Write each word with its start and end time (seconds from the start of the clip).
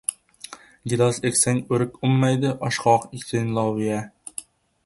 •Gilos 0.93 1.19
eksang 1.29 1.59
o‘rik 1.77 2.01
unmaydi, 2.09 2.55
oshqovoq 2.71 3.07
eksang— 3.19 3.53
loviya. 3.59 4.01